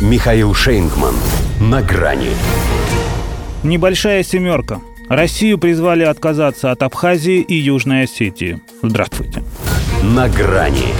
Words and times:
Михаил 0.00 0.54
Шейнгман. 0.54 1.14
На 1.60 1.82
грани. 1.82 2.30
Небольшая 3.62 4.22
семерка. 4.22 4.80
Россию 5.10 5.58
призвали 5.58 6.04
отказаться 6.04 6.70
от 6.70 6.82
Абхазии 6.82 7.42
и 7.42 7.54
Южной 7.54 8.04
Осетии. 8.04 8.60
Здравствуйте. 8.82 9.42
На 10.02 10.30
грани. 10.30 10.94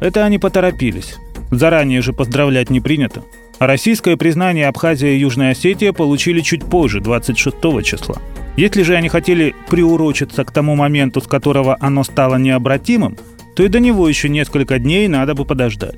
Это 0.00 0.26
они 0.26 0.38
поторопились. 0.38 1.16
Заранее 1.50 2.02
же 2.02 2.12
поздравлять 2.12 2.68
не 2.68 2.82
принято. 2.82 3.22
А 3.58 3.66
российское 3.66 4.18
признание 4.18 4.68
Абхазия 4.68 5.12
и 5.12 5.18
Южная 5.18 5.52
Осетия 5.52 5.94
получили 5.94 6.42
чуть 6.42 6.66
позже, 6.66 7.00
26 7.00 7.56
числа. 7.82 8.16
Если 8.58 8.82
же 8.82 8.94
они 8.94 9.08
хотели 9.08 9.54
приурочиться 9.70 10.44
к 10.44 10.52
тому 10.52 10.76
моменту, 10.76 11.22
с 11.22 11.26
которого 11.26 11.78
оно 11.80 12.04
стало 12.04 12.36
необратимым, 12.36 13.16
то 13.56 13.62
и 13.62 13.68
до 13.68 13.80
него 13.80 14.06
еще 14.06 14.28
несколько 14.28 14.78
дней 14.78 15.08
надо 15.08 15.34
бы 15.34 15.46
подождать. 15.46 15.96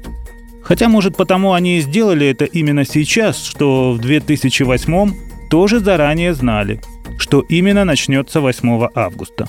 Хотя, 0.70 0.88
может, 0.88 1.16
потому 1.16 1.52
они 1.52 1.78
и 1.78 1.80
сделали 1.80 2.28
это 2.28 2.44
именно 2.44 2.84
сейчас, 2.84 3.44
что 3.44 3.90
в 3.90 3.98
2008 3.98 5.12
тоже 5.50 5.80
заранее 5.80 6.32
знали, 6.32 6.80
что 7.18 7.40
именно 7.40 7.84
начнется 7.84 8.40
8 8.40 8.86
августа. 8.94 9.48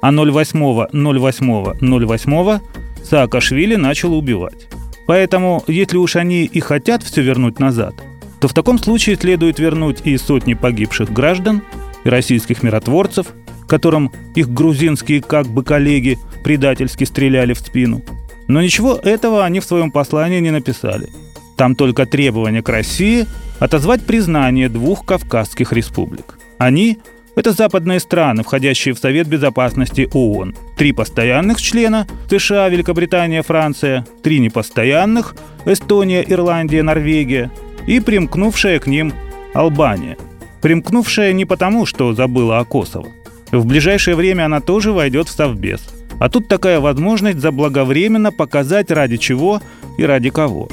А 0.00 0.12
08-08-08 0.12 2.60
Саакашвили 3.02 3.74
начал 3.74 4.16
убивать. 4.16 4.68
Поэтому, 5.08 5.64
если 5.66 5.96
уж 5.96 6.14
они 6.14 6.44
и 6.44 6.60
хотят 6.60 7.02
все 7.02 7.22
вернуть 7.22 7.58
назад, 7.58 7.96
то 8.40 8.46
в 8.46 8.54
таком 8.54 8.78
случае 8.78 9.16
следует 9.16 9.58
вернуть 9.58 10.02
и 10.04 10.16
сотни 10.16 10.54
погибших 10.54 11.12
граждан, 11.12 11.62
и 12.04 12.08
российских 12.08 12.62
миротворцев, 12.62 13.26
которым 13.66 14.12
их 14.36 14.48
грузинские 14.48 15.20
как 15.20 15.48
бы 15.48 15.64
коллеги 15.64 16.16
предательски 16.44 17.02
стреляли 17.02 17.54
в 17.54 17.58
спину. 17.58 18.04
Но 18.50 18.60
ничего 18.60 18.96
этого 18.96 19.44
они 19.44 19.60
в 19.60 19.64
своем 19.64 19.92
послании 19.92 20.40
не 20.40 20.50
написали. 20.50 21.08
Там 21.56 21.76
только 21.76 22.04
требование 22.04 22.62
к 22.62 22.68
России 22.68 23.26
отозвать 23.60 24.04
признание 24.04 24.68
двух 24.68 25.06
Кавказских 25.06 25.72
республик. 25.72 26.36
Они– 26.58 26.98
это 27.36 27.52
западные 27.52 28.00
страны, 28.00 28.42
входящие 28.42 28.92
в 28.92 28.98
Совет 28.98 29.28
Безопасности 29.28 30.08
ООН. 30.12 30.56
Три 30.76 30.90
постоянных 30.90 31.60
члена– 31.60 32.08
США, 32.28 32.68
Великобритания, 32.68 33.42
Франция, 33.42 34.04
три 34.24 34.40
непостоянных– 34.40 35.36
Эстония, 35.64 36.24
Ирландия, 36.26 36.82
Норвегия 36.82 37.52
и 37.86 38.00
примкнувшая 38.00 38.80
к 38.80 38.88
ним 38.88 39.12
Албания. 39.54 40.16
Примкнувшая 40.60 41.34
не 41.34 41.44
потому, 41.44 41.86
что 41.86 42.14
забыла 42.14 42.58
о 42.58 42.64
Косово. 42.64 43.06
В 43.52 43.64
ближайшее 43.64 44.16
время 44.16 44.46
она 44.46 44.60
тоже 44.60 44.90
войдет 44.90 45.28
в 45.28 45.32
Совбез. 45.32 45.99
А 46.20 46.28
тут 46.28 46.48
такая 46.48 46.80
возможность 46.80 47.40
заблаговременно 47.40 48.30
показать 48.30 48.90
ради 48.90 49.16
чего 49.16 49.60
и 49.98 50.04
ради 50.04 50.28
кого. 50.28 50.68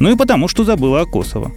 Ну 0.00 0.10
и 0.10 0.16
потому, 0.16 0.48
что 0.48 0.64
забыла 0.64 1.02
о 1.02 1.06
Косово. 1.06 1.52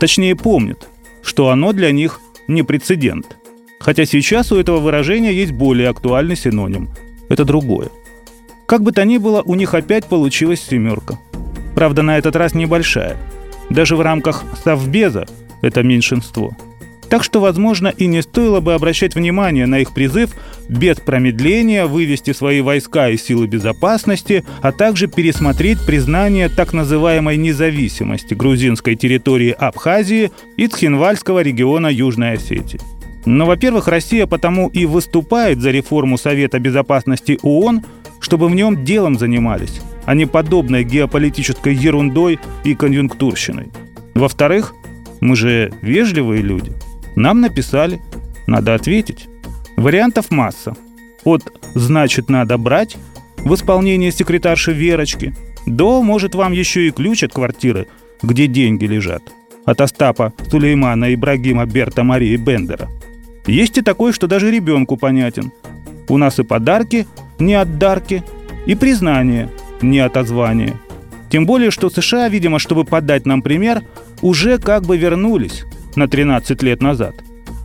Точнее, 0.00 0.34
помнит, 0.34 0.88
что 1.22 1.50
оно 1.50 1.72
для 1.72 1.92
них 1.92 2.20
не 2.48 2.64
прецедент. 2.64 3.36
Хотя 3.78 4.04
сейчас 4.04 4.50
у 4.50 4.56
этого 4.56 4.80
выражения 4.80 5.32
есть 5.32 5.52
более 5.52 5.88
актуальный 5.88 6.36
синоним. 6.36 6.90
Это 7.28 7.44
другое. 7.44 7.88
Как 8.66 8.82
бы 8.82 8.90
то 8.90 9.04
ни 9.04 9.16
было, 9.16 9.42
у 9.42 9.54
них 9.54 9.74
опять 9.74 10.06
получилась 10.06 10.60
семерка. 10.60 11.20
Правда, 11.76 12.02
на 12.02 12.18
этот 12.18 12.34
раз 12.34 12.52
небольшая. 12.52 13.16
Даже 13.70 13.94
в 13.94 14.00
рамках 14.00 14.42
Совбеза 14.64 15.26
это 15.62 15.84
меньшинство– 15.84 16.56
так 17.12 17.24
что, 17.24 17.40
возможно, 17.40 17.88
и 17.88 18.06
не 18.06 18.22
стоило 18.22 18.60
бы 18.60 18.72
обращать 18.72 19.14
внимание 19.14 19.66
на 19.66 19.80
их 19.80 19.92
призыв 19.92 20.30
без 20.70 20.96
промедления 20.96 21.84
вывести 21.84 22.32
свои 22.32 22.62
войска 22.62 23.10
и 23.10 23.18
силы 23.18 23.46
безопасности, 23.46 24.44
а 24.62 24.72
также 24.72 25.08
пересмотреть 25.08 25.84
признание 25.84 26.48
так 26.48 26.72
называемой 26.72 27.36
независимости 27.36 28.32
грузинской 28.32 28.96
территории 28.96 29.50
Абхазии 29.50 30.32
и 30.56 30.66
Цхинвальского 30.66 31.40
региона 31.40 31.88
Южной 31.88 32.32
Осетии. 32.32 32.80
Но, 33.26 33.44
во-первых, 33.44 33.88
Россия 33.88 34.26
потому 34.26 34.68
и 34.68 34.86
выступает 34.86 35.60
за 35.60 35.70
реформу 35.70 36.16
Совета 36.16 36.60
Безопасности 36.60 37.38
ООН, 37.42 37.82
чтобы 38.20 38.48
в 38.48 38.54
нем 38.54 38.86
делом 38.86 39.18
занимались, 39.18 39.82
а 40.06 40.14
не 40.14 40.24
подобной 40.24 40.82
геополитической 40.82 41.74
ерундой 41.74 42.38
и 42.64 42.74
конъюнктурщиной. 42.74 43.66
Во-вторых, 44.14 44.72
мы 45.20 45.36
же 45.36 45.74
вежливые 45.82 46.40
люди– 46.40 46.72
нам 47.16 47.40
написали, 47.40 48.00
надо 48.46 48.74
ответить. 48.74 49.28
Вариантов 49.76 50.30
масса. 50.30 50.76
От 51.24 51.52
«значит 51.74 52.28
надо 52.28 52.58
брать» 52.58 52.96
в 53.38 53.54
исполнение 53.54 54.12
секретарши 54.12 54.72
Верочки 54.72 55.34
до 55.66 56.02
«может 56.02 56.34
вам 56.34 56.52
еще 56.52 56.88
и 56.88 56.90
ключ 56.90 57.22
от 57.22 57.32
квартиры, 57.32 57.86
где 58.22 58.46
деньги 58.46 58.84
лежат» 58.84 59.22
от 59.64 59.80
Остапа 59.80 60.32
Сулеймана 60.50 61.14
Ибрагима 61.14 61.66
Берта 61.66 62.02
Марии 62.02 62.36
Бендера. 62.36 62.88
Есть 63.46 63.78
и 63.78 63.82
такой, 63.82 64.12
что 64.12 64.26
даже 64.26 64.50
ребенку 64.50 64.96
понятен. 64.96 65.52
У 66.08 66.16
нас 66.16 66.38
и 66.38 66.42
подарки 66.42 67.06
не 67.38 67.54
от 67.54 67.78
дарки, 67.78 68.22
и 68.66 68.74
признание 68.74 69.48
не 69.80 70.00
от 70.00 70.16
озвания. 70.16 70.74
Тем 71.30 71.46
более, 71.46 71.70
что 71.70 71.90
США, 71.90 72.28
видимо, 72.28 72.58
чтобы 72.58 72.84
подать 72.84 73.26
нам 73.26 73.42
пример, 73.42 73.82
уже 74.20 74.58
как 74.58 74.84
бы 74.84 74.96
вернулись 74.96 75.64
на 75.96 76.08
13 76.08 76.62
лет 76.62 76.82
назад. 76.82 77.14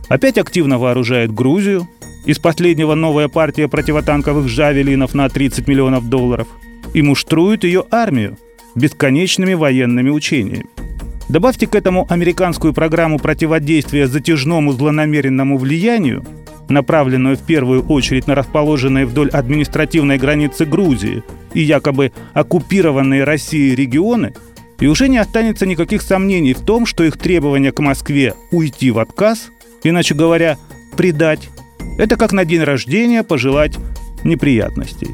Опять 0.08 0.38
активно 0.38 0.78
вооружает 0.78 1.32
Грузию. 1.32 1.88
Из 2.24 2.38
последнего 2.38 2.94
новая 2.94 3.28
партия 3.28 3.68
противотанковых 3.68 4.48
«Жавелинов» 4.48 5.14
на 5.14 5.28
30 5.28 5.66
миллионов 5.66 6.08
долларов. 6.08 6.48
И 6.94 7.02
муштрует 7.02 7.64
ее 7.64 7.84
армию 7.90 8.36
бесконечными 8.74 9.54
военными 9.54 10.10
учениями. 10.10 10.66
Добавьте 11.28 11.66
к 11.66 11.74
этому 11.74 12.06
американскую 12.08 12.72
программу 12.72 13.18
противодействия 13.18 14.06
затяжному 14.06 14.72
злонамеренному 14.72 15.58
влиянию, 15.58 16.24
направленную 16.68 17.36
в 17.36 17.42
первую 17.42 17.82
очередь 17.86 18.26
на 18.26 18.34
расположенные 18.34 19.04
вдоль 19.04 19.28
административной 19.28 20.18
границы 20.18 20.64
Грузии 20.64 21.22
и 21.52 21.60
якобы 21.60 22.12
оккупированные 22.32 23.24
Россией 23.24 23.74
регионы– 23.74 24.34
и 24.80 24.86
уже 24.86 25.08
не 25.08 25.18
останется 25.18 25.66
никаких 25.66 26.02
сомнений 26.02 26.54
в 26.54 26.60
том, 26.60 26.86
что 26.86 27.04
их 27.04 27.16
требование 27.18 27.72
к 27.72 27.80
Москве 27.80 28.34
уйти 28.50 28.90
в 28.90 28.98
отказ, 28.98 29.48
иначе 29.82 30.14
говоря, 30.14 30.58
предать, 30.96 31.48
это 31.98 32.16
как 32.16 32.32
на 32.32 32.44
день 32.44 32.62
рождения 32.62 33.22
пожелать 33.22 33.76
неприятностей. 34.24 35.10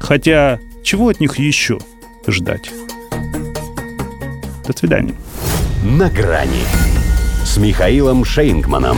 Хотя 0.00 0.58
чего 0.82 1.08
от 1.08 1.20
них 1.20 1.38
еще 1.38 1.78
ждать? 2.26 2.70
До 4.66 4.76
свидания. 4.76 5.14
На 5.84 6.08
грани 6.08 6.64
с 7.44 7.56
Михаилом 7.56 8.24
Шейнгманом. 8.24 8.96